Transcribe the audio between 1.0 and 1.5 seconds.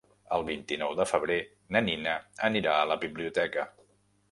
febrer